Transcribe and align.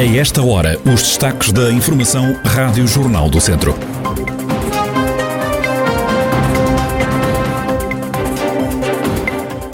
A 0.00 0.02
esta 0.02 0.42
hora, 0.42 0.80
os 0.86 1.02
destaques 1.02 1.52
da 1.52 1.70
Informação 1.70 2.34
Rádio 2.42 2.88
Jornal 2.88 3.28
do 3.28 3.38
Centro. 3.38 3.74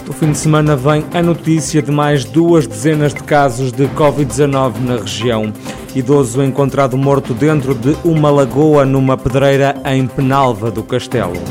No 0.05 0.11
fim 0.11 0.33
de 0.33 0.37
semana 0.37 0.75
vem 0.75 1.05
a 1.13 1.23
notícia 1.23 1.81
de 1.81 1.91
mais 1.91 2.25
duas 2.25 2.67
dezenas 2.67 3.13
de 3.13 3.23
casos 3.23 3.71
de 3.71 3.87
Covid-19 3.87 4.73
na 4.81 4.97
região. 4.97 5.53
Idoso 5.95 6.43
encontrado 6.43 6.97
morto 6.97 7.33
dentro 7.33 7.73
de 7.73 7.95
uma 8.03 8.29
lagoa 8.29 8.85
numa 8.85 9.15
pedreira 9.15 9.81
em 9.85 10.05
Penalva 10.05 10.69
do 10.69 10.83
Castelo. 10.83 11.41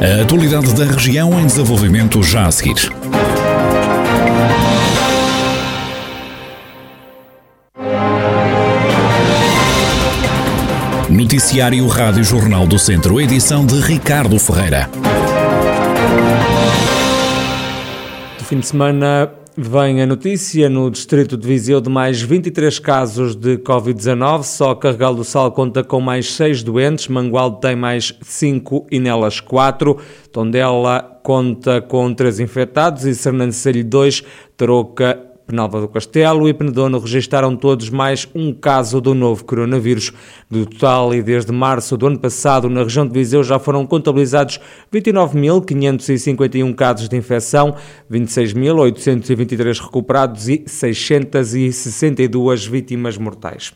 A 0.00 0.22
atualidade 0.22 0.72
da 0.72 0.84
região 0.84 1.40
em 1.40 1.46
desenvolvimento 1.46 2.22
já 2.22 2.46
a 2.46 2.52
seguir. 2.52 3.01
Noticiário 11.22 11.86
Rádio 11.86 12.24
Jornal 12.24 12.66
do 12.66 12.76
Centro, 12.80 13.20
edição 13.20 13.64
de 13.64 13.76
Ricardo 13.80 14.40
Ferreira. 14.40 14.90
No 18.40 18.44
fim 18.44 18.58
de 18.58 18.66
semana 18.66 19.32
vem 19.56 20.02
a 20.02 20.06
notícia 20.06 20.68
no 20.68 20.90
distrito 20.90 21.36
de 21.36 21.46
Viseu 21.46 21.80
de 21.80 21.88
mais 21.88 22.20
23 22.20 22.76
casos 22.80 23.36
de 23.36 23.56
Covid-19. 23.58 24.42
Só 24.42 24.74
Carregal 24.74 25.14
do 25.14 25.22
Sal 25.22 25.52
conta 25.52 25.84
com 25.84 26.00
mais 26.00 26.34
6 26.34 26.64
doentes, 26.64 27.06
Mangualde 27.06 27.60
tem 27.60 27.76
mais 27.76 28.12
5 28.20 28.88
e 28.90 28.98
nelas 28.98 29.38
4. 29.38 29.96
Tondela 30.32 31.20
conta 31.22 31.80
com 31.80 32.12
3 32.12 32.40
infectados 32.40 33.04
e 33.04 33.14
Sernancelho 33.14 33.84
2, 33.84 34.24
Troca 34.56 35.31
Penalva 35.46 35.80
do 35.80 35.88
Castelo 35.88 36.48
e 36.48 36.54
Penedono 36.54 36.98
registaram 36.98 37.56
todos 37.56 37.90
mais 37.90 38.28
um 38.34 38.52
caso 38.52 39.00
do 39.00 39.14
novo 39.14 39.44
coronavírus. 39.44 40.12
Do 40.50 40.66
total, 40.66 41.14
e 41.14 41.22
desde 41.22 41.52
março 41.52 41.96
do 41.96 42.06
ano 42.06 42.18
passado, 42.18 42.68
na 42.68 42.82
região 42.82 43.06
de 43.06 43.12
Viseu 43.12 43.42
já 43.42 43.58
foram 43.58 43.86
contabilizados 43.86 44.60
29.551 44.92 46.74
casos 46.74 47.08
de 47.08 47.16
infecção, 47.16 47.74
26.823 48.10 49.80
recuperados 49.80 50.48
e 50.48 50.62
662 50.66 52.66
vítimas 52.66 53.18
mortais. 53.18 53.72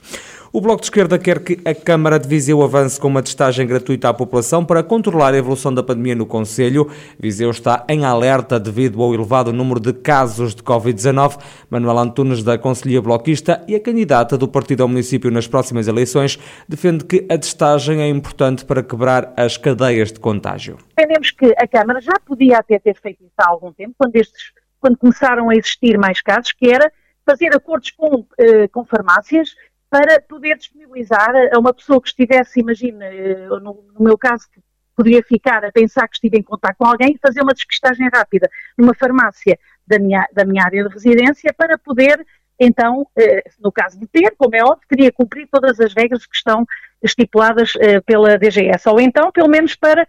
O 0.57 0.61
Bloco 0.62 0.81
de 0.81 0.87
Esquerda 0.87 1.19
quer 1.19 1.41
que 1.45 1.61
a 1.69 1.75
Câmara 1.75 2.19
de 2.19 2.27
Viseu 2.27 2.62
avance 2.62 2.99
com 2.99 3.09
uma 3.09 3.23
testagem 3.23 3.67
gratuita 3.67 4.09
à 4.09 4.15
população 4.15 4.65
para 4.65 4.83
controlar 4.83 5.35
a 5.35 5.37
evolução 5.37 5.71
da 5.71 5.83
pandemia 5.83 6.15
no 6.15 6.25
Conselho. 6.25 6.91
Viseu 7.21 7.51
está 7.51 7.85
em 7.91 8.07
alerta 8.07 8.59
devido 8.59 9.03
ao 9.03 9.12
elevado 9.12 9.53
número 9.53 9.79
de 9.79 9.93
casos 9.93 10.55
de 10.55 10.62
Covid-19. 10.62 11.39
Manuel 11.69 11.99
Antunes, 11.99 12.43
da 12.43 12.57
Conselhia 12.57 13.03
Bloquista 13.03 13.62
e 13.69 13.75
a 13.75 13.81
candidata 13.81 14.39
do 14.39 14.49
partido 14.49 14.83
ao 14.83 14.89
município 14.89 15.31
nas 15.31 15.47
próximas 15.47 15.89
eleições, 15.89 16.39
defende 16.67 17.05
que 17.05 17.27
a 17.31 17.37
testagem 17.37 18.01
é 18.01 18.09
importante 18.09 18.65
para 18.65 18.83
quebrar 18.83 19.34
as 19.37 19.59
cadeias 19.59 20.11
de 20.11 20.19
contágio. 20.19 20.79
Entendemos 20.93 21.33
que 21.33 21.55
a 21.59 21.69
Câmara 21.69 22.01
já 22.01 22.19
podia 22.25 22.57
até 22.57 22.79
ter 22.79 22.99
feito 22.99 23.23
isso 23.23 23.34
há 23.37 23.51
algum 23.51 23.75
tempo, 23.75 23.95
quando, 23.99 24.17
estes, 24.17 24.55
quando 24.81 24.97
começaram 24.97 25.51
a 25.51 25.55
existir 25.55 25.99
mais 25.99 26.23
casos, 26.23 26.51
que 26.53 26.73
era 26.73 26.91
fazer 27.27 27.55
acordos 27.55 27.91
com, 27.91 28.25
eh, 28.39 28.69
com 28.69 28.87
farmácias 28.87 29.51
para 29.89 30.20
poder 30.20 30.56
disponibilizar 30.56 31.33
a 31.53 31.59
uma 31.59 31.73
pessoa 31.73 32.01
que 32.01 32.09
estivesse, 32.09 32.61
imagina, 32.61 33.05
eh, 33.06 33.47
no, 33.48 33.84
no 33.95 34.01
meu 34.01 34.19
caso, 34.19 34.48
que 34.53 34.61
poderia 34.95 35.23
ficar 35.23 35.65
a 35.65 35.70
pensar 35.70 36.09
que 36.09 36.17
estive 36.17 36.39
em 36.39 36.43
contato 36.43 36.77
com 36.77 36.87
alguém 36.87 37.19
fazer 37.23 37.43
uma 37.43 37.53
despistagem 37.53 38.09
rápida 38.12 38.48
numa 38.77 38.95
farmácia 38.95 39.59
da 39.87 39.98
minha, 39.98 40.27
da 40.33 40.45
minha 40.45 40.65
área 40.65 40.84
de 40.84 40.93
residência 40.93 41.53
para 41.55 41.78
poder, 41.78 42.27
então, 42.59 43.06
eh, 43.17 43.45
no 43.61 43.70
caso 43.70 43.98
de 44.01 44.06
ter, 44.06 44.34
como 44.37 44.56
é 44.56 44.62
óbvio, 44.62 44.89
teria 44.89 45.12
cumprir 45.12 45.47
todas 45.51 45.78
as 45.78 45.95
regras 45.95 46.27
que 46.27 46.37
estão 46.37 46.66
estipuladas 47.03 47.75
eh, 47.78 48.00
pela 48.00 48.38
DGS, 48.38 48.88
ou 48.88 49.00
então, 49.00 49.31
pelo 49.31 49.49
menos 49.49 49.77
para 49.77 50.06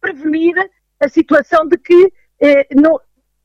prevenir 0.00 0.54
a 0.98 1.08
situação 1.08 1.66
de 1.66 1.76
que 1.76 2.12
não, 2.74 2.98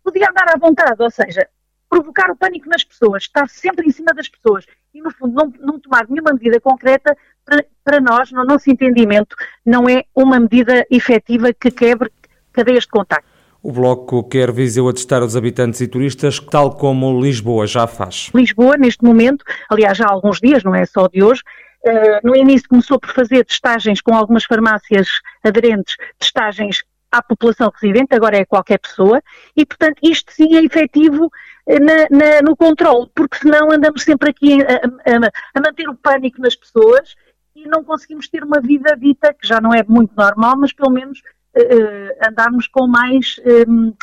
podia 0.03 0.30
andar 0.30 0.56
à 0.56 0.58
vontade, 0.58 1.02
ou 1.02 1.09
seja, 1.09 1.50
provocar 1.96 2.30
o 2.30 2.36
pânico 2.36 2.68
nas 2.68 2.84
pessoas, 2.84 3.24
estar 3.24 3.48
sempre 3.48 3.88
em 3.88 3.92
cima 3.92 4.14
das 4.14 4.28
pessoas 4.28 4.66
e, 4.94 5.02
no 5.02 5.12
fundo, 5.12 5.34
não, 5.34 5.54
não 5.62 5.80
tomar 5.80 6.06
nenhuma 6.10 6.34
medida 6.34 6.60
concreta, 6.60 7.16
para, 7.46 7.66
para, 7.84 8.02
nós, 8.02 8.32
no 8.32 8.44
nosso 8.44 8.70
entendimento, 8.70 9.36
não 9.66 9.88
é 9.88 10.04
uma 10.14 10.38
medida 10.40 10.86
efetiva 10.92 11.54
que 11.54 11.72
quebre 11.72 12.12
cadeias 12.52 12.84
de 12.84 12.90
contacto. 12.90 13.30
O 13.64 13.72
Bloco 13.72 14.28
quer 14.28 14.52
Viseu 14.52 14.90
a 14.90 14.94
testar 14.94 15.24
os 15.24 15.38
habitantes 15.38 15.80
e 15.80 15.88
turistas, 15.88 16.40
tal 16.40 16.76
como 16.76 17.22
Lisboa 17.22 17.66
já 17.66 17.88
faz. 17.88 18.30
Lisboa, 18.34 18.76
neste 18.78 19.04
momento, 19.04 19.46
aliás, 19.70 19.98
já 19.98 20.06
há 20.06 20.12
alguns 20.12 20.40
dias, 20.40 20.64
não 20.64 20.76
é 20.76 20.86
só 20.86 21.08
de 21.08 21.24
hoje, 21.24 21.42
uh, 21.86 22.28
no 22.28 22.36
início 22.36 22.68
começou 22.68 23.00
por 23.00 23.12
fazer 23.12 23.46
testagens 23.46 24.02
com 24.02 24.14
algumas 24.14 24.44
farmácias 24.44 25.08
aderentes, 25.44 25.96
testagens 26.20 26.84
à 27.12 27.24
população 27.24 27.72
residente, 27.74 28.14
agora 28.14 28.38
é 28.38 28.46
qualquer 28.46 28.80
pessoa, 28.80 29.22
e 29.56 29.66
portanto 29.66 30.00
isto 30.04 30.32
sim 30.32 30.56
é 30.56 30.64
efetivo 30.64 31.26
eh, 31.26 31.55
na, 31.68 32.08
na, 32.12 32.42
no 32.44 32.56
controle, 32.56 33.09
porque 33.16 33.38
senão 33.38 33.72
andamos 33.72 34.03
sempre 34.03 34.30
aqui 34.30 34.62
a, 34.62 34.76
a, 34.76 35.31
a, 35.56 35.62
manter 35.62 35.90
o 35.90 35.96
pânico 35.96 36.40
nas 36.40 36.56
pessoas 36.56 37.16
e 37.56 37.68
não 37.68 37.84
conseguimos 37.84 38.28
ter 38.28 38.44
uma 38.44 38.62
vida 38.62 38.96
dita, 38.96 39.34
que 39.34 39.48
já 39.48 39.59
não 39.59 39.74
é 39.74 39.84
muito 39.88 40.14
normal, 40.16 40.56
mas 40.58 40.72
pelo 40.72 40.92
menos 40.92 41.20
uh, 41.20 42.30
andarmos 42.30 42.68
com 42.68 42.88
mais, 42.88 43.40
um, 43.68 43.94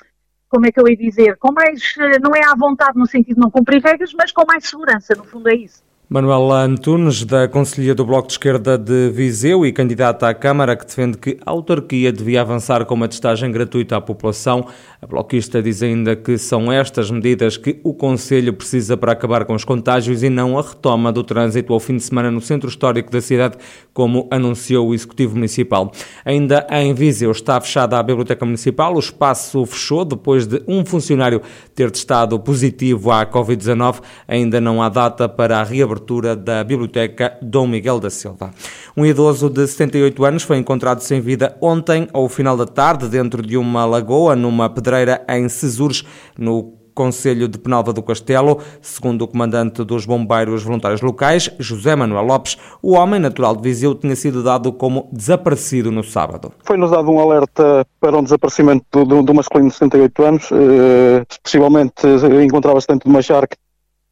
como 0.49 0.67
é 0.67 0.73
que 0.73 0.81
eu 0.81 0.89
ia 0.89 0.97
dizer, 0.97 1.37
com 1.37 1.53
mais, 1.53 1.95
uh, 1.97 2.21
não 2.21 2.35
é 2.35 2.45
à 2.45 2.55
vontade 2.57 2.99
no 2.99 3.07
sentido 3.07 3.37
de 3.37 3.41
não 3.41 3.51
cumprir 3.51 3.81
regras, 3.83 4.13
mas 4.15 4.33
com 4.33 4.45
mais 4.47 4.69
segurança, 4.69 5.15
no 5.15 5.25
fundo 5.25 5.49
é 5.49 5.55
isso. 5.55 5.85
Manuela 6.13 6.65
Antunes, 6.65 7.25
da 7.25 7.49
Conselhia 7.49 7.95
do 7.95 8.05
Bloco 8.05 8.27
de 8.29 8.35
Esquerda 8.35 8.77
de 8.77 9.09
Viseu 9.09 9.65
e 9.65 9.73
candidata 9.73 10.29
à 10.29 10.35
Câmara, 10.35 10.77
que 10.77 10.85
defende 10.85 11.17
que 11.17 11.39
a 11.41 11.51
autarquia 11.51 12.13
devia 12.13 12.43
avançar 12.43 12.85
com 12.85 12.93
uma 12.93 13.09
testagem 13.09 13.51
gratuita 13.51 13.97
à 13.97 14.01
população. 14.03 14.67
A 15.01 15.07
bloquista 15.07 15.63
diz 15.63 15.83
ainda 15.83 16.15
que 16.15 16.37
são 16.37 16.71
estas 16.71 17.11
medidas 17.11 17.57
que 17.57 17.81
o 17.83 17.95
Conselho 17.95 18.53
precisa 18.53 18.95
para 18.95 19.13
acabar 19.13 19.47
com 19.47 19.55
os 19.55 19.65
contágios 19.65 20.23
e 20.23 20.29
não 20.29 20.59
a 20.59 20.61
retoma 20.61 21.11
do 21.11 21.25
trânsito 21.25 21.73
ao 21.73 21.81
fim 21.81 21.97
de 21.97 22.03
semana 22.03 22.31
no 22.31 22.43
centro 22.43 22.69
histórico 22.69 23.11
da 23.11 23.23
cidade, 23.23 23.57
como 23.95 24.29
anunciou 24.31 24.89
o 24.89 24.95
Executivo 24.95 25.37
Municipal. 25.37 25.91
Ainda 26.27 26.67
em 26.73 26.93
Viseu 26.93 27.31
está 27.31 27.59
fechada 27.59 27.99
a 27.99 28.03
Biblioteca 28.03 28.45
Municipal. 28.45 28.95
O 28.95 28.99
espaço 28.99 29.65
fechou 29.65 30.05
depois 30.05 30.47
de 30.47 30.63
um 30.69 30.85
funcionário 30.85 31.41
ter 31.75 31.91
testado 31.91 32.39
positivo 32.39 33.11
à 33.11 33.25
Covid-19. 33.25 34.03
Ainda 34.29 34.61
não 34.61 34.83
há 34.83 34.91
data 34.91 35.27
para 35.27 35.59
a 35.59 35.63
reabertura 35.63 36.02
abertura 36.03 36.35
da 36.35 36.65
Biblioteca 36.65 37.39
Dom 37.41 37.67
Miguel 37.67 38.01
da 38.01 38.11
Silva. 38.11 38.51
Um 38.97 39.07
idoso 39.07 39.49
de 39.49 39.67
78 39.67 40.25
anos 40.25 40.43
foi 40.43 40.59
encontrado 40.59 41.01
sem 41.01 41.21
vida 41.21 41.57
ontem, 41.61 42.09
ao 42.13 42.29
final 42.29 42.57
da 42.57 42.67
tarde, 42.67 43.09
dentro 43.09 43.41
de 43.41 43.57
uma 43.57 43.85
lagoa, 43.85 44.35
numa 44.35 44.69
pedreira 44.69 45.25
em 45.29 45.49
Cesures, 45.49 46.05
no 46.37 46.75
Conselho 46.95 47.49
de 47.49 47.57
Penalva 47.57 47.93
do 47.93 48.03
Castelo. 48.03 48.59
Segundo 48.83 49.23
o 49.23 49.29
comandante 49.29 49.83
dos 49.83 50.05
bombeiros 50.05 50.63
voluntários 50.63 51.01
locais, 51.01 51.51
José 51.59 51.97
Manuel 51.97 52.25
Lopes, 52.25 52.59
o 52.83 52.93
homem 52.93 53.19
natural 53.19 53.57
de 53.57 53.63
Viseu 53.63 53.95
tinha 53.95 54.15
sido 54.15 54.43
dado 54.43 54.73
como 54.73 55.09
desaparecido 55.11 55.91
no 55.91 56.05
sábado. 56.05 56.53
Foi-nos 56.65 56.91
dado 56.91 57.11
um 57.11 57.19
alerta 57.19 57.87
para 57.99 58.19
um 58.19 58.23
desaparecimento 58.23 59.05
do, 59.07 59.23
do 59.23 59.35
masculino 59.35 59.71
de 59.71 59.75
68 59.75 60.23
anos, 60.23 60.51
eh, 60.53 61.25
possivelmente 61.43 62.07
encontrava-se 62.45 62.89
dentro 62.89 63.09
de 63.09 63.15
uma 63.15 63.23
charca 63.23 63.57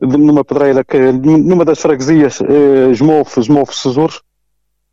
numa 0.00 0.44
pedreira 0.44 0.84
que 0.84 0.98
numa 1.12 1.64
das 1.64 1.80
freguesias 1.80 2.40
eh, 2.40 2.90
Esmolfo, 2.90 3.40
Esmolfo 3.40 3.74
Cesures, 3.74 4.20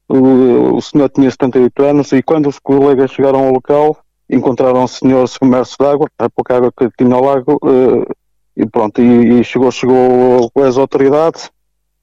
o, 0.07 0.75
o 0.75 0.81
senhor 0.81 1.09
tinha 1.09 1.29
78 1.29 1.83
anos 1.83 2.11
e 2.11 2.21
quando 2.21 2.47
os 2.47 2.59
colegas 2.59 3.11
chegaram 3.11 3.39
ao 3.39 3.51
local 3.51 3.97
encontraram 4.29 4.83
o 4.83 4.87
senhor 4.87 5.27
submerso 5.27 5.77
de 5.79 5.85
água, 5.85 6.09
a 6.17 6.29
pouca 6.29 6.57
água 6.57 6.71
que 6.75 6.89
tinha 6.97 7.15
ao 7.15 7.23
lago 7.23 7.59
eh, 7.63 8.13
e 8.57 8.65
pronto, 8.65 9.01
e, 9.01 9.43
chegou, 9.43 9.71
chegou 9.71 10.51
as 10.55 10.77
autoridades, 10.77 11.49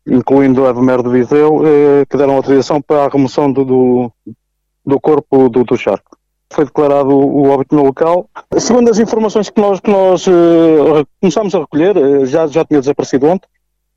incluindo 0.06 0.64
a 0.64 0.70
Evemer 0.70 1.02
de 1.02 1.10
Viseu, 1.10 1.62
eh, 1.66 2.06
que 2.08 2.16
deram 2.16 2.36
autorização 2.36 2.80
para 2.80 3.04
a 3.04 3.08
remoção 3.08 3.52
do, 3.52 3.64
do, 3.64 4.12
do 4.86 5.00
corpo 5.00 5.48
do, 5.50 5.64
do 5.64 5.76
charco 5.76 6.16
foi 6.52 6.64
declarado 6.64 7.10
o 7.10 7.48
óbito 7.48 7.74
no 7.74 7.84
local. 7.84 8.28
Segundo 8.58 8.90
as 8.90 8.98
informações 8.98 9.50
que 9.50 9.60
nós, 9.60 9.80
que 9.80 9.90
nós 9.90 10.26
uh, 10.26 11.06
começámos 11.20 11.54
a 11.54 11.60
recolher, 11.60 11.96
uh, 11.96 12.26
já, 12.26 12.46
já 12.46 12.64
tinha 12.64 12.80
desaparecido 12.80 13.26
ontem, 13.26 13.48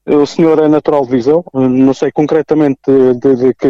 o 0.07 0.25
senhor 0.25 0.57
é 0.59 0.67
natural 0.67 1.03
de 1.03 1.11
Viseu, 1.11 1.43
não 1.53 1.93
sei 1.93 2.11
concretamente 2.13 2.79
de, 2.85 3.35
de 3.35 3.53
que 3.53 3.67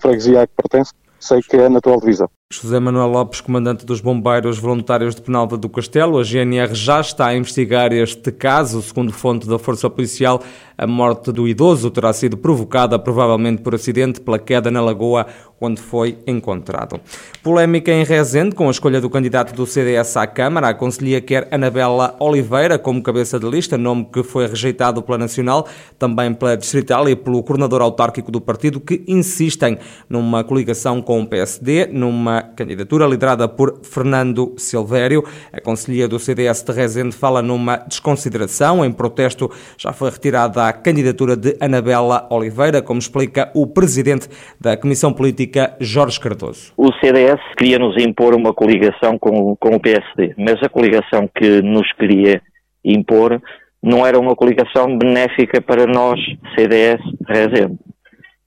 freguesia 0.00 0.40
é 0.40 0.46
que 0.46 0.54
pertence, 0.56 0.92
sei 1.20 1.42
que 1.42 1.54
é 1.56 1.68
natural 1.68 2.00
de 2.00 2.06
Viseu. 2.06 2.30
José 2.48 2.78
Manuel 2.78 3.08
Lopes, 3.08 3.40
comandante 3.40 3.84
dos 3.84 4.00
Bombeiros 4.00 4.56
Voluntários 4.56 5.16
de 5.16 5.20
Penalva 5.20 5.56
do 5.56 5.68
Castelo, 5.68 6.16
a 6.16 6.22
GNR 6.22 6.76
já 6.76 7.00
está 7.00 7.26
a 7.26 7.36
investigar 7.36 7.92
este 7.92 8.30
caso. 8.30 8.80
Segundo 8.80 9.12
fonte 9.12 9.48
da 9.48 9.58
Força 9.58 9.90
Policial, 9.90 10.40
a 10.78 10.86
morte 10.86 11.32
do 11.32 11.48
idoso 11.48 11.90
terá 11.90 12.12
sido 12.12 12.36
provocada 12.36 13.00
provavelmente 13.00 13.62
por 13.62 13.74
acidente 13.74 14.20
pela 14.20 14.38
queda 14.38 14.70
na 14.70 14.80
lagoa 14.80 15.26
onde 15.60 15.80
foi 15.80 16.18
encontrado. 16.26 17.00
Polémica 17.42 17.90
em 17.90 18.04
Rezende 18.04 18.54
com 18.54 18.68
a 18.68 18.70
escolha 18.70 19.00
do 19.00 19.08
candidato 19.08 19.54
do 19.54 19.66
CDS 19.66 20.16
à 20.16 20.26
Câmara. 20.26 20.68
A 20.68 20.74
Conselhia 20.74 21.20
quer 21.20 21.48
Anabela 21.50 22.14
Oliveira 22.20 22.78
como 22.78 23.02
cabeça 23.02 23.38
de 23.38 23.48
lista, 23.48 23.78
nome 23.78 24.06
que 24.12 24.22
foi 24.22 24.46
rejeitado 24.46 25.02
pela 25.02 25.18
Nacional, 25.18 25.66
também 25.98 26.34
pela 26.34 26.56
Distrital 26.56 27.08
e 27.08 27.16
pelo 27.16 27.42
coordenador 27.42 27.80
autárquico 27.80 28.30
do 28.30 28.40
partido, 28.40 28.78
que 28.78 29.02
insistem 29.08 29.78
numa 30.08 30.44
coligação 30.44 31.00
com 31.00 31.22
o 31.22 31.26
PSD, 31.26 31.86
numa 31.86 32.35
candidatura 32.42 33.06
liderada 33.06 33.48
por 33.48 33.80
Fernando 33.82 34.54
Silvério. 34.56 35.22
A 35.52 35.60
Conselhia 35.60 36.08
do 36.08 36.18
CDS 36.18 36.62
de 36.62 36.72
Rezende 36.72 37.16
fala 37.16 37.42
numa 37.42 37.76
desconsideração. 37.78 38.84
Em 38.84 38.92
protesto, 38.92 39.50
já 39.78 39.92
foi 39.92 40.10
retirada 40.10 40.66
a 40.66 40.72
candidatura 40.72 41.36
de 41.36 41.56
Anabela 41.60 42.26
Oliveira, 42.30 42.82
como 42.82 42.98
explica 42.98 43.50
o 43.54 43.66
presidente 43.66 44.28
da 44.60 44.76
Comissão 44.76 45.12
Política, 45.12 45.76
Jorge 45.80 46.20
Cardoso. 46.20 46.72
O 46.76 46.92
CDS 46.94 47.40
queria 47.56 47.78
nos 47.78 47.96
impor 48.02 48.34
uma 48.34 48.52
coligação 48.52 49.18
com, 49.18 49.56
com 49.56 49.76
o 49.76 49.80
PSD, 49.80 50.34
mas 50.38 50.62
a 50.62 50.68
coligação 50.68 51.28
que 51.34 51.62
nos 51.62 51.90
queria 51.92 52.40
impor 52.84 53.40
não 53.82 54.06
era 54.06 54.18
uma 54.18 54.34
coligação 54.34 54.96
benéfica 54.98 55.60
para 55.60 55.86
nós, 55.86 56.18
CDS 56.56 57.00
Rezende. 57.28 57.78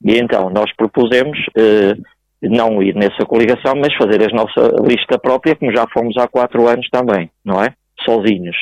E 0.03 0.17
então 0.17 0.49
nós 0.49 0.73
propusemos 0.75 1.37
eh, 1.57 1.95
não 2.41 2.81
ir 2.81 2.95
nessa 2.95 3.25
coligação, 3.25 3.73
mas 3.75 3.93
fazer 3.95 4.23
a 4.23 4.33
nossa 4.33 4.75
lista 4.87 5.19
própria, 5.19 5.55
como 5.55 5.75
já 5.75 5.85
fomos 5.93 6.15
há 6.17 6.27
quatro 6.27 6.67
anos 6.67 6.87
também, 6.89 7.29
não 7.43 7.61
é? 7.61 7.73
Sozinhos. 8.05 8.55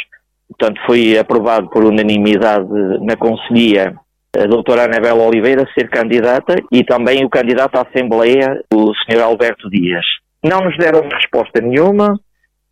Portanto, 0.50 0.80
foi 0.86 1.18
aprovado 1.18 1.70
por 1.70 1.84
unanimidade 1.84 2.68
na 3.02 3.16
Conselhia 3.16 3.94
a 4.36 4.46
doutora 4.46 4.86
Anabela 4.86 5.24
Oliveira 5.24 5.66
ser 5.74 5.90
candidata 5.90 6.56
e 6.72 6.84
também 6.84 7.24
o 7.26 7.30
candidato 7.30 7.78
à 7.78 7.82
Assembleia, 7.82 8.62
o 8.74 8.94
Sr. 8.94 9.22
Alberto 9.22 9.70
Dias. 9.70 10.06
Não 10.44 10.62
nos 10.62 10.78
deram 10.78 11.08
resposta 11.10 11.60
nenhuma 11.62 12.20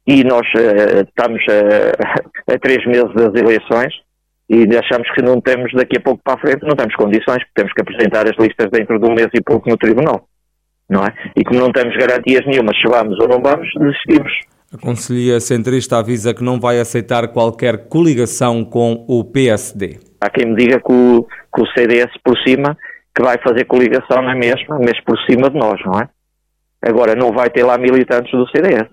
e 0.06 0.24
nós 0.24 0.48
uh, 0.54 1.02
estamos 1.08 1.42
a, 1.50 2.54
a 2.54 2.60
três 2.60 2.86
meses 2.86 3.12
das 3.16 3.34
eleições 3.34 3.94
e 4.48 4.64
achamos 4.78 5.10
que 5.12 5.24
não 5.24 5.42
temos 5.42 5.74
daqui 5.74 5.98
a 5.98 6.02
pouco 6.02 6.22
para 6.24 6.36
a 6.36 6.40
frente, 6.40 6.64
não 6.64 6.76
temos 6.76 6.96
condições, 6.96 7.44
porque 7.44 7.56
temos 7.56 7.74
que 7.74 7.82
apresentar 7.82 8.28
as 8.28 8.38
listas 8.38 8.70
dentro 8.70 9.00
de 9.00 9.10
um 9.10 9.16
mês 9.16 9.30
e 9.34 9.42
pouco 9.42 9.68
no 9.68 9.78
Tribunal 9.78 10.28
não 10.90 11.04
é? 11.04 11.14
E 11.36 11.44
como 11.44 11.60
não 11.60 11.72
temos 11.72 11.96
garantias 11.98 12.46
nenhuma 12.46 12.72
se 12.74 12.88
vamos 12.88 13.20
ou 13.20 13.28
não 13.28 13.42
vamos, 13.42 13.68
decidimos. 13.80 14.32
A 14.74 14.78
Conselhia 14.78 15.40
Centrista 15.40 15.98
avisa 15.98 16.34
que 16.34 16.44
não 16.44 16.60
vai 16.60 16.80
aceitar 16.80 17.28
qualquer 17.30 17.88
coligação 17.88 18.66
com 18.66 19.06
o 19.08 19.24
PSD. 19.24 20.00
Há 20.20 20.30
quem 20.30 20.48
me 20.48 20.56
diga 20.56 20.80
que 20.80 20.92
o, 20.92 21.26
que 21.54 21.62
o 21.62 21.68
CDS 21.68 22.12
por 22.24 22.38
cima, 22.40 22.78
que 23.16 23.24
vai 23.24 23.38
fazer 23.42 23.66
coligação 23.66 24.22
na 24.22 24.36
mesma, 24.36 24.80
mas 24.80 25.00
por 25.04 25.18
cima 25.30 25.50
de 25.50 25.58
nós, 25.58 25.80
não 25.86 26.00
é? 26.00 26.10
Agora, 26.84 27.16
não 27.16 27.32
vai 27.32 27.50
ter 27.50 27.64
lá 27.64 27.78
militantes 27.78 28.32
do 28.32 28.48
CDS, 28.50 28.90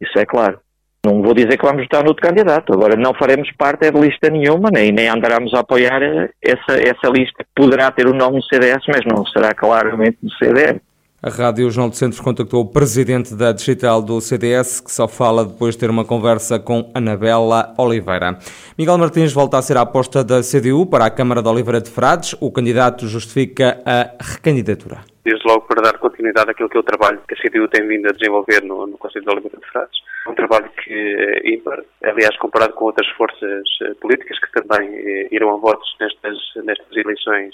isso 0.00 0.18
é 0.18 0.24
claro. 0.24 0.58
Não 1.04 1.22
vou 1.22 1.32
dizer 1.32 1.56
que 1.56 1.64
vamos 1.64 1.82
votar 1.82 2.02
no 2.02 2.08
outro 2.08 2.26
candidato, 2.26 2.72
agora 2.72 2.96
não 2.96 3.14
faremos 3.14 3.48
parte 3.56 3.90
de 3.90 4.00
lista 4.00 4.28
nenhuma, 4.30 4.70
nem, 4.72 4.90
nem 4.90 5.08
andaremos 5.08 5.54
a 5.54 5.60
apoiar 5.60 6.02
essa, 6.42 6.72
essa 6.72 7.08
lista 7.08 7.44
que 7.44 7.50
poderá 7.54 7.90
ter 7.90 8.06
o 8.08 8.14
nome 8.14 8.38
do 8.38 8.44
CDS, 8.44 8.82
mas 8.88 9.04
não 9.04 9.24
será 9.26 9.54
claramente 9.54 10.18
do 10.22 10.30
CDS. 10.32 10.80
A 11.20 11.30
Rádio 11.30 11.68
Jornal 11.68 11.90
do 11.90 11.96
Centro 11.96 12.22
contactou 12.22 12.62
o 12.62 12.72
presidente 12.72 13.34
da 13.34 13.50
digital 13.50 14.00
do 14.00 14.20
CDS, 14.20 14.80
que 14.80 14.92
só 14.92 15.08
fala 15.08 15.44
depois 15.44 15.74
de 15.74 15.80
ter 15.80 15.90
uma 15.90 16.04
conversa 16.04 16.60
com 16.60 16.92
Anabela 16.94 17.74
Oliveira. 17.76 18.38
Miguel 18.78 18.98
Martins 18.98 19.32
volta 19.32 19.58
a 19.58 19.62
ser 19.62 19.76
a 19.76 19.80
aposta 19.80 20.22
da 20.22 20.42
CDU 20.42 20.86
para 20.86 21.06
a 21.06 21.10
Câmara 21.10 21.42
de 21.42 21.48
Oliveira 21.48 21.80
de 21.80 21.90
Frades. 21.90 22.36
O 22.40 22.52
candidato 22.52 23.08
justifica 23.08 23.82
a 23.84 24.14
recandidatura. 24.22 24.98
Desde 25.24 25.44
logo 25.44 25.62
para 25.62 25.82
dar 25.82 25.98
continuidade 25.98 26.52
àquilo 26.52 26.68
que 26.68 26.76
é 26.76 26.80
o 26.80 26.84
trabalho 26.84 27.20
que 27.26 27.34
a 27.34 27.36
CDU 27.36 27.66
tem 27.66 27.84
vindo 27.88 28.06
a 28.06 28.12
desenvolver 28.12 28.62
no, 28.62 28.86
no 28.86 28.96
Conselho 28.96 29.24
de 29.24 29.30
Oliveira 29.32 29.58
de 29.58 29.66
Frades. 29.72 29.98
Um 30.28 30.34
trabalho 30.34 30.70
que 30.84 30.92
é 30.94 31.50
ímpar, 31.52 31.82
aliás, 32.04 32.38
comparado 32.38 32.74
com 32.74 32.84
outras 32.84 33.08
forças 33.16 33.64
eh, 33.82 33.94
políticas 34.00 34.38
que 34.38 34.52
também 34.52 34.88
eh, 34.94 35.28
irão 35.32 35.50
a 35.52 35.56
votos 35.56 35.88
nestas, 35.98 36.38
nestas 36.64 36.96
eleições 36.96 37.52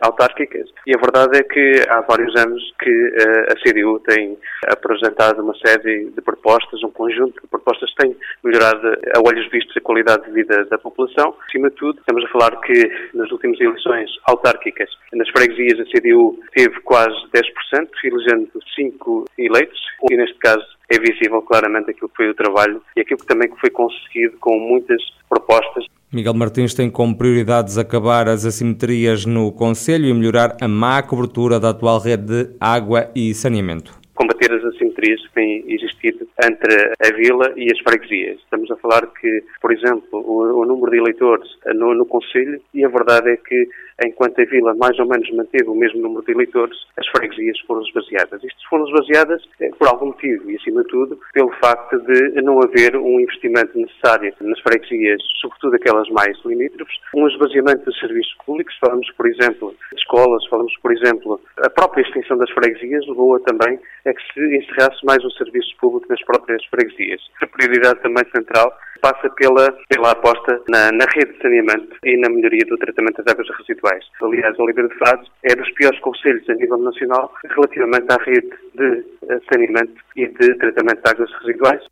autárquicas. 0.00 0.68
E 0.86 0.94
a 0.94 1.00
verdade 1.00 1.38
é 1.38 1.42
que 1.42 1.82
há 1.88 2.00
vários 2.00 2.34
anos 2.36 2.62
que 2.80 2.90
eh, 2.90 3.52
a 3.52 3.54
CDU 3.62 4.00
tem 4.00 4.36
apresentado 4.66 5.42
uma 5.42 5.54
série 5.58 6.10
de 6.10 6.20
propostas, 6.20 6.82
um 6.82 6.90
conjunto 6.90 7.40
de 7.40 7.48
propostas 7.48 7.90
que 7.90 8.02
tem 8.02 8.16
melhorado 8.42 8.86
a 9.14 9.20
olhos 9.26 9.48
vistos 9.50 9.76
a 9.76 9.80
qualidade 9.80 10.24
de 10.24 10.32
vida 10.32 10.64
da 10.66 10.78
população. 10.78 11.34
Acima 11.48 11.70
de 11.70 11.76
tudo, 11.76 11.98
estamos 11.98 12.24
a 12.24 12.28
falar 12.28 12.60
que 12.60 12.90
nas 13.14 13.30
últimas 13.30 13.60
eleições 13.60 14.10
autárquicas, 14.24 14.90
nas 15.12 15.28
freguesias, 15.30 15.80
a 15.80 15.84
CDU 15.84 16.38
teve 16.54 16.80
quase 16.80 17.16
10%, 17.32 17.88
elegendo 18.04 18.50
cinco 18.74 19.24
eleitos, 19.38 19.80
e 20.10 20.16
neste 20.16 20.38
caso 20.38 20.64
é 20.90 20.98
visível 20.98 21.42
claramente 21.42 21.90
aquilo 21.90 22.08
que 22.08 22.16
foi 22.16 22.30
o 22.30 22.34
trabalho 22.34 22.82
e 22.96 23.00
aquilo 23.00 23.20
que 23.20 23.26
também 23.26 23.48
foi 23.60 23.70
conseguido 23.70 24.38
com 24.38 24.58
muitas 24.58 25.02
propostas 25.28 25.84
Miguel 26.10 26.32
Martins 26.32 26.72
tem 26.72 26.88
como 26.88 27.14
prioridades 27.14 27.76
acabar 27.76 28.28
as 28.28 28.46
assimetrias 28.46 29.26
no 29.26 29.52
Conselho 29.52 30.06
e 30.06 30.14
melhorar 30.14 30.56
a 30.58 30.66
má 30.66 31.02
cobertura 31.02 31.60
da 31.60 31.68
atual 31.68 31.98
rede 32.00 32.44
de 32.44 32.50
água 32.58 33.10
e 33.14 33.34
saneamento. 33.34 33.92
Combater 34.14 34.50
as 34.52 34.64
assimetrias 34.98 35.20
que 35.22 35.34
têm 35.34 35.64
existido 35.68 36.28
entre 36.44 36.92
a 37.00 37.16
vila 37.16 37.52
e 37.56 37.70
as 37.70 37.78
freguesias. 37.80 38.38
Estamos 38.40 38.70
a 38.70 38.76
falar 38.76 39.06
que, 39.06 39.44
por 39.60 39.72
exemplo, 39.72 40.02
o, 40.12 40.60
o 40.60 40.64
número 40.66 40.90
de 40.90 40.98
eleitores 40.98 41.48
no, 41.74 41.94
no 41.94 42.06
Conselho, 42.06 42.60
e 42.74 42.84
a 42.84 42.88
verdade 42.88 43.30
é 43.30 43.36
que 43.36 43.68
enquanto 44.04 44.40
a 44.40 44.44
vila 44.44 44.74
mais 44.74 44.98
ou 44.98 45.06
menos 45.06 45.28
manteve 45.32 45.68
o 45.68 45.74
mesmo 45.74 46.00
número 46.00 46.24
de 46.24 46.32
eleitores, 46.32 46.76
as 46.96 47.06
freguesias 47.08 47.58
foram 47.60 47.82
esvaziadas. 47.82 48.42
Isto 48.44 48.68
foram 48.68 48.86
esvaziadas 48.86 49.42
eh, 49.60 49.70
por 49.76 49.88
algum 49.88 50.06
motivo 50.06 50.50
e, 50.50 50.56
acima 50.56 50.82
de 50.82 50.88
tudo, 50.88 51.18
pelo 51.32 51.50
facto 51.54 51.98
de 52.00 52.40
não 52.42 52.60
haver 52.62 52.96
um 52.96 53.20
investimento 53.20 53.76
necessário 53.76 54.32
nas 54.40 54.60
freguesias, 54.60 55.20
sobretudo 55.40 55.74
aquelas 55.74 56.08
mais 56.10 56.36
limítrofes, 56.44 56.94
um 57.14 57.26
esvaziamento 57.28 57.84
dos 57.84 57.98
serviços 57.98 58.34
públicos, 58.46 58.76
falamos, 58.80 59.10
por 59.12 59.26
exemplo, 59.26 59.74
de 59.92 59.98
escolas, 59.98 60.46
falamos, 60.48 60.72
por 60.80 60.92
exemplo, 60.92 61.40
a 61.58 61.70
própria 61.70 62.02
extinção 62.02 62.38
das 62.38 62.50
freguesias 62.50 63.06
levou 63.06 63.34
a 63.34 63.40
também 63.40 63.78
a 64.06 64.14
que 64.14 64.22
se 64.32 64.56
encerrasse 64.56 64.87
mais 65.04 65.24
o 65.24 65.30
serviço 65.32 65.74
público 65.80 66.06
nas 66.08 66.22
próprias 66.24 66.64
freguesias. 66.66 67.20
A 67.42 67.46
prioridade 67.46 68.00
também 68.00 68.24
central 68.34 68.72
passa 69.00 69.30
pela, 69.30 69.72
pela 69.88 70.10
aposta 70.10 70.60
na, 70.68 70.90
na 70.92 71.04
rede 71.14 71.32
de 71.32 71.42
saneamento 71.42 71.96
e 72.04 72.16
na 72.18 72.28
melhoria 72.28 72.64
do 72.66 72.76
tratamento 72.78 73.22
das 73.22 73.32
águas 73.32 73.48
residuais. 73.58 74.04
Aliás, 74.22 74.58
Oliveira 74.58 74.88
de 74.88 74.94
Frades 74.96 75.28
é 75.44 75.54
dos 75.54 75.70
piores 75.72 75.98
conselhos 76.00 76.48
a 76.48 76.54
nível 76.54 76.78
nacional 76.78 77.32
relativamente 77.44 78.06
à 78.10 78.16
rede 78.22 78.50
de 78.74 79.04
eh, 79.28 79.40
saneamento 79.52 79.94
e 80.16 80.26
de 80.26 80.54
tratamento 80.56 81.02
de 81.02 81.10
águas 81.10 81.32
residuais. 81.40 81.82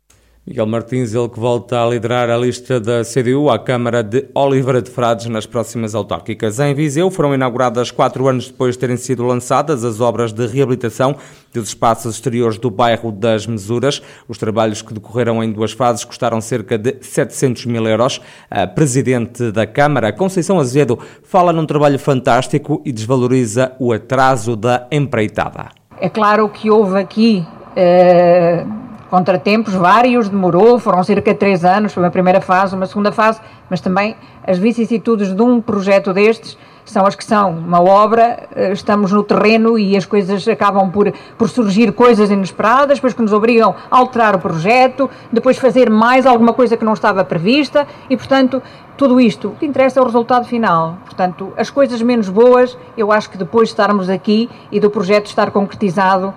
Miguel 0.47 0.65
Martins, 0.65 1.13
ele 1.13 1.27
que 1.27 1.41
volta 1.41 1.83
a 1.83 1.85
liderar 1.85 2.29
a 2.29 2.37
lista 2.37 2.79
da 2.79 3.03
CDU 3.03 3.49
à 3.49 3.59
Câmara 3.59 4.01
de 4.01 4.29
Oliveira 4.33 4.81
de 4.81 4.89
Frades 4.89 5.25
nas 5.25 5.45
próximas 5.45 5.93
autárquicas. 5.93 6.57
Em 6.57 6.73
Viseu 6.73 7.11
foram 7.11 7.35
inauguradas 7.35 7.91
quatro 7.91 8.29
anos 8.29 8.47
depois 8.47 8.75
de 8.75 8.79
terem 8.79 8.95
sido 8.95 9.25
lançadas 9.25 9.83
as 9.83 9.99
obras 9.99 10.31
de 10.31 10.47
reabilitação 10.47 11.17
dos 11.53 11.67
espaços 11.67 12.15
exteriores 12.15 12.57
do 12.57 12.71
bairro 12.71 13.11
das 13.11 13.45
Mesuras. 13.45 14.01
Os 14.25 14.37
trabalhos 14.37 14.81
que 14.81 14.93
decorreram 14.93 15.43
em 15.43 15.51
duas 15.51 15.73
fases 15.73 16.05
custaram 16.05 16.39
cerca 16.39 16.77
de 16.77 16.95
700 17.01 17.65
mil 17.65 17.85
euros. 17.85 18.21
A 18.49 18.65
Presidente 18.65 19.51
da 19.51 19.67
Câmara, 19.67 20.13
Conceição 20.13 20.59
Azevedo, 20.59 20.97
fala 21.23 21.51
num 21.51 21.65
trabalho 21.65 21.99
fantástico 21.99 22.81
e 22.85 22.93
desvaloriza 22.93 23.73
o 23.81 23.91
atraso 23.91 24.55
da 24.55 24.87
empreitada. 24.89 25.71
É 25.99 26.07
claro 26.07 26.47
que 26.47 26.71
houve 26.71 26.97
aqui... 26.97 27.45
Eh 27.75 28.65
contratempos 29.09 29.73
vários, 29.73 30.29
demorou, 30.29 30.79
foram 30.79 31.03
cerca 31.03 31.33
de 31.33 31.39
três 31.39 31.63
anos, 31.63 31.93
foi 31.93 32.03
uma 32.03 32.11
primeira 32.11 32.41
fase, 32.41 32.75
uma 32.75 32.85
segunda 32.85 33.11
fase, 33.11 33.39
mas 33.69 33.81
também 33.81 34.15
as 34.45 34.57
vicissitudes 34.57 35.33
de 35.33 35.41
um 35.41 35.61
projeto 35.61 36.13
destes 36.13 36.57
são 36.91 37.05
as 37.05 37.15
que 37.15 37.23
são. 37.23 37.51
Uma 37.51 37.81
obra, 37.81 38.47
eh, 38.55 38.71
estamos 38.71 39.11
no 39.11 39.23
terreno 39.23 39.77
e 39.77 39.95
as 39.95 40.05
coisas 40.05 40.47
acabam 40.47 40.89
por, 40.89 41.11
por 41.37 41.49
surgir 41.49 41.91
coisas 41.91 42.31
inesperadas, 42.31 42.97
depois 42.97 43.13
que 43.13 43.21
nos 43.21 43.33
obrigam 43.33 43.75
a 43.91 43.97
alterar 43.97 44.35
o 44.35 44.39
projeto, 44.39 45.09
depois 45.31 45.57
fazer 45.57 45.89
mais 45.89 46.25
alguma 46.25 46.53
coisa 46.53 46.77
que 46.77 46.85
não 46.85 46.93
estava 46.93 47.23
prevista 47.23 47.85
e, 48.09 48.15
portanto, 48.15 48.61
tudo 48.97 49.19
isto, 49.19 49.49
o 49.49 49.51
que 49.51 49.65
interessa 49.65 49.99
é 49.99 50.01
o 50.01 50.05
resultado 50.05 50.45
final. 50.45 50.97
Portanto, 51.05 51.53
as 51.57 51.69
coisas 51.69 52.01
menos 52.01 52.29
boas, 52.29 52.77
eu 52.97 53.11
acho 53.11 53.29
que 53.29 53.37
depois 53.37 53.67
de 53.67 53.73
estarmos 53.73 54.09
aqui 54.09 54.49
e 54.71 54.79
do 54.79 54.89
projeto 54.89 55.27
estar 55.27 55.51
concretizado, 55.51 56.33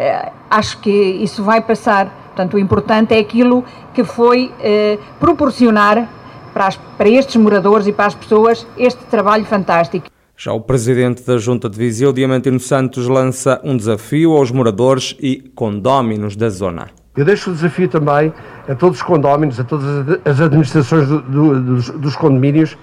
eh, 0.00 0.32
acho 0.48 0.78
que 0.78 0.90
isso 0.90 1.44
vai 1.44 1.60
passar. 1.60 2.06
Portanto, 2.28 2.54
o 2.54 2.58
importante 2.58 3.12
é 3.12 3.18
aquilo 3.18 3.62
que 3.92 4.02
foi 4.02 4.50
eh, 4.60 4.98
proporcionar 5.18 6.08
para, 6.54 6.68
as, 6.68 6.76
para 6.76 7.08
estes 7.08 7.36
moradores 7.36 7.86
e 7.86 7.92
para 7.92 8.06
as 8.06 8.14
pessoas 8.14 8.66
este 8.78 9.04
trabalho 9.04 9.44
fantástico. 9.44 10.06
Já 10.34 10.54
o 10.54 10.60
presidente 10.60 11.22
da 11.22 11.36
Junta 11.36 11.68
de 11.68 11.76
Viseu, 11.76 12.14
Diamantino 12.14 12.58
Santos, 12.58 13.06
lança 13.08 13.60
um 13.62 13.76
desafio 13.76 14.32
aos 14.32 14.50
moradores 14.50 15.14
e 15.20 15.52
condóminos 15.54 16.34
da 16.34 16.48
zona. 16.48 16.88
Eu 17.14 17.26
deixo 17.26 17.50
o 17.50 17.52
desafio 17.52 17.86
também 17.86 18.32
a 18.66 18.74
todos 18.74 18.98
os 18.98 19.02
condóminos, 19.02 19.60
a 19.60 19.64
todas 19.64 20.18
as 20.24 20.40
administrações 20.40 21.08
do, 21.08 21.20
do, 21.20 21.60
dos, 21.60 21.90
dos 21.90 22.16
condomínios, 22.16 22.74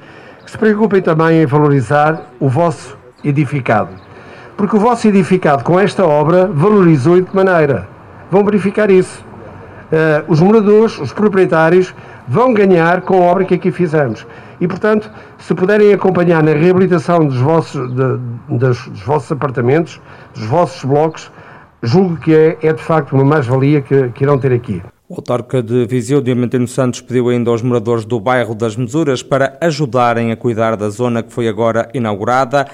que 0.45 0.51
se 0.51 0.57
preocupem 0.57 1.01
também 1.01 1.41
em 1.41 1.45
valorizar 1.47 2.31
o 2.39 2.47
vosso 2.47 2.95
edificado. 3.23 4.06
Porque 4.57 4.75
o 4.75 4.79
vosso 4.79 5.07
edificado 5.07 5.63
com 5.63 5.79
esta 5.79 6.03
obra 6.03 6.47
valorizou 6.47 7.21
de 7.21 7.33
maneira? 7.33 7.87
Vão 8.31 8.43
verificar 8.43 8.89
isso. 8.89 9.23
Uh, 9.91 10.25
os 10.27 10.41
moradores, 10.41 10.99
os 10.99 11.13
proprietários, 11.13 11.93
vão 12.27 12.53
ganhar 12.53 13.01
com 13.01 13.21
a 13.21 13.25
obra 13.31 13.45
que 13.45 13.53
aqui 13.53 13.71
fizemos. 13.71 14.25
E, 14.59 14.67
portanto, 14.67 15.09
se 15.37 15.53
puderem 15.53 15.93
acompanhar 15.93 16.41
na 16.41 16.53
reabilitação 16.53 17.25
dos 17.25 17.37
vossos, 17.37 17.87
de, 17.93 18.17
dos, 18.57 18.87
dos 18.87 19.01
vossos 19.01 19.31
apartamentos, 19.31 20.01
dos 20.33 20.45
vossos 20.45 20.83
blocos, 20.83 21.31
julgo 21.83 22.17
que 22.17 22.33
é, 22.33 22.57
é 22.63 22.73
de 22.73 22.81
facto 22.81 23.13
uma 23.13 23.23
mais-valia 23.23 23.81
que, 23.81 24.09
que 24.09 24.23
irão 24.23 24.39
ter 24.39 24.51
aqui. 24.51 24.81
O 25.07 25.15
autarca 25.15 25.63
de 25.63 25.85
Viseu, 25.85 26.19
Diamantino 26.19 26.67
Santos, 26.67 26.99
pediu 26.99 27.29
ainda 27.29 27.49
aos 27.49 27.61
moradores 27.61 28.03
do 28.03 28.19
bairro 28.19 28.53
das 28.53 28.75
Mesuras 28.75 29.23
para 29.23 29.57
ajudarem 29.61 30.33
a 30.33 30.35
cuidar 30.35 30.75
da 30.75 30.89
zona 30.89 31.23
que 31.23 31.31
foi 31.31 31.47
agora 31.47 31.87
inaugurada. 31.93 32.67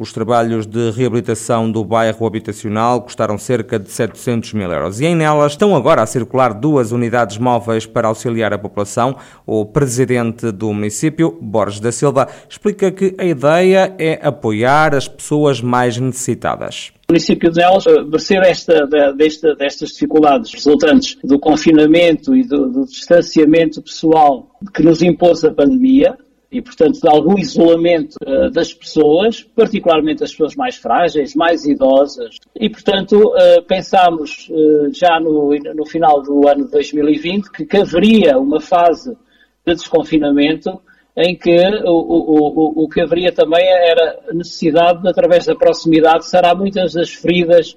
Os 0.00 0.14
trabalhos 0.14 0.64
de 0.64 0.90
reabilitação 0.92 1.70
do 1.70 1.84
bairro 1.84 2.26
habitacional 2.26 3.02
custaram 3.02 3.36
cerca 3.36 3.78
de 3.78 3.90
700 3.90 4.54
mil 4.54 4.72
euros. 4.72 4.98
E 4.98 5.04
em 5.04 5.14
nelas 5.14 5.52
estão 5.52 5.76
agora 5.76 6.00
a 6.00 6.06
circular 6.06 6.54
duas 6.54 6.90
unidades 6.90 7.36
móveis 7.36 7.84
para 7.84 8.08
auxiliar 8.08 8.50
a 8.50 8.58
população. 8.58 9.14
O 9.46 9.66
presidente 9.66 10.50
do 10.52 10.72
município, 10.72 11.36
Borges 11.38 11.80
da 11.80 11.92
Silva, 11.92 12.28
explica 12.48 12.90
que 12.90 13.14
a 13.18 13.26
ideia 13.26 13.94
é 13.98 14.18
apoiar 14.22 14.94
as 14.94 15.06
pessoas 15.06 15.60
mais 15.60 15.98
necessitadas. 15.98 16.92
O 17.10 17.12
município 17.12 17.50
de 17.50 17.60
Nelas 17.60 17.84
percebe 18.10 18.48
esta, 18.48 18.86
desta, 19.14 19.54
destas 19.54 19.90
dificuldades 19.90 20.50
resultantes 20.54 21.18
do 21.22 21.38
confinamento 21.38 22.34
e 22.34 22.42
do, 22.42 22.70
do 22.70 22.86
distanciamento 22.86 23.82
pessoal 23.82 24.48
que 24.72 24.82
nos 24.82 25.02
impôs 25.02 25.44
a 25.44 25.50
pandemia, 25.50 26.16
e, 26.50 26.60
portanto, 26.60 27.00
de 27.00 27.08
algum 27.08 27.38
isolamento 27.38 28.16
uh, 28.26 28.50
das 28.50 28.74
pessoas, 28.74 29.42
particularmente 29.42 30.24
as 30.24 30.32
pessoas 30.32 30.56
mais 30.56 30.76
frágeis, 30.76 31.34
mais 31.34 31.64
idosas. 31.64 32.36
E, 32.58 32.68
portanto, 32.68 33.14
uh, 33.14 33.62
pensámos 33.66 34.48
uh, 34.50 34.92
já 34.92 35.20
no, 35.20 35.54
no, 35.74 35.86
final 35.86 36.20
do 36.22 36.48
ano 36.48 36.64
de 36.64 36.72
2020 36.72 37.50
que, 37.52 37.64
que 37.64 37.76
haveria 37.76 38.36
uma 38.36 38.60
fase 38.60 39.16
de 39.64 39.74
desconfinamento 39.74 40.80
em 41.16 41.36
que 41.36 41.56
o, 41.84 41.90
o, 41.90 42.82
o, 42.82 42.84
o 42.84 42.88
que 42.88 43.00
haveria 43.00 43.30
também 43.30 43.64
era 43.64 44.18
necessidade, 44.32 45.06
através 45.08 45.46
da 45.46 45.54
proximidade, 45.54 46.28
será 46.28 46.54
muitas 46.54 46.94
das 46.94 47.10
feridas 47.10 47.76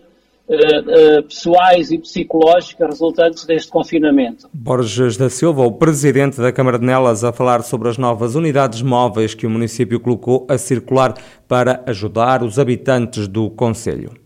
uh, 0.55 1.23
pessoais 1.23 1.91
e 1.91 1.97
psicológicas 1.97 2.89
resultantes 2.89 3.45
deste 3.45 3.71
confinamento. 3.71 4.49
Borges 4.53 5.17
da 5.17 5.29
Silva, 5.29 5.63
o 5.63 5.71
presidente 5.71 6.39
da 6.39 6.51
Câmara 6.51 6.79
de 6.79 6.85
Nelas, 6.85 7.23
a 7.23 7.33
falar 7.33 7.63
sobre 7.63 7.89
as 7.89 7.97
novas 7.97 8.35
unidades 8.35 8.81
móveis 8.81 9.33
que 9.33 9.47
o 9.47 9.49
município 9.49 9.99
colocou 9.99 10.45
a 10.49 10.57
circular 10.57 11.15
para 11.47 11.83
ajudar 11.85 12.43
os 12.43 12.59
habitantes 12.59 13.27
do 13.27 13.49
Conselho. 13.49 14.22